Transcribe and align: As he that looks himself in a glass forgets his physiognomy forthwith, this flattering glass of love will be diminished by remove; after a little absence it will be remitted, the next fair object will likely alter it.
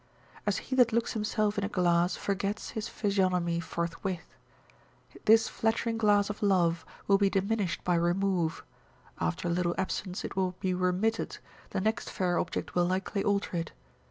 As 0.47 0.57
he 0.57 0.75
that 0.77 0.91
looks 0.91 1.13
himself 1.13 1.59
in 1.59 1.63
a 1.63 1.69
glass 1.69 2.15
forgets 2.15 2.71
his 2.71 2.87
physiognomy 2.87 3.59
forthwith, 3.59 4.35
this 5.25 5.47
flattering 5.47 5.99
glass 5.99 6.27
of 6.27 6.41
love 6.41 6.83
will 7.05 7.19
be 7.19 7.29
diminished 7.29 7.83
by 7.83 7.93
remove; 7.93 8.63
after 9.19 9.47
a 9.47 9.51
little 9.51 9.75
absence 9.77 10.25
it 10.25 10.35
will 10.35 10.55
be 10.59 10.73
remitted, 10.73 11.37
the 11.69 11.79
next 11.81 12.09
fair 12.09 12.39
object 12.39 12.73
will 12.73 12.85
likely 12.87 13.23
alter 13.23 13.55
it. 13.57 13.73